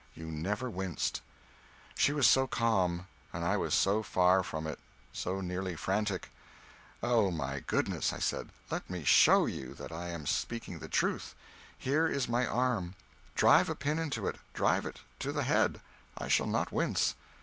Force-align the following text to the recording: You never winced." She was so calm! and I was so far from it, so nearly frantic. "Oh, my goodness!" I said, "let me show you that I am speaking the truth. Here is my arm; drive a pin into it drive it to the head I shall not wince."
You 0.15 0.31
never 0.31 0.67
winced." 0.67 1.21
She 1.93 2.11
was 2.11 2.25
so 2.25 2.47
calm! 2.47 3.05
and 3.31 3.45
I 3.45 3.55
was 3.55 3.75
so 3.75 4.01
far 4.01 4.41
from 4.41 4.65
it, 4.65 4.79
so 5.13 5.41
nearly 5.41 5.75
frantic. 5.75 6.31
"Oh, 7.03 7.29
my 7.29 7.59
goodness!" 7.59 8.11
I 8.11 8.17
said, 8.17 8.49
"let 8.71 8.89
me 8.89 9.03
show 9.03 9.45
you 9.45 9.75
that 9.75 9.91
I 9.91 10.07
am 10.07 10.25
speaking 10.25 10.79
the 10.79 10.89
truth. 10.89 11.35
Here 11.77 12.07
is 12.07 12.27
my 12.27 12.47
arm; 12.47 12.95
drive 13.35 13.69
a 13.69 13.75
pin 13.75 13.99
into 13.99 14.25
it 14.25 14.37
drive 14.55 14.87
it 14.87 15.01
to 15.19 15.31
the 15.31 15.43
head 15.43 15.81
I 16.17 16.27
shall 16.29 16.47
not 16.47 16.71
wince." 16.71 17.13